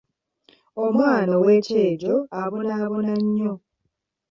[0.83, 3.53] Omwana ow'ekyejo abonaabona nnyo.